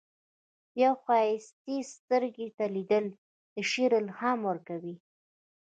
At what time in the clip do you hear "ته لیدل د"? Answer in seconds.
2.57-3.55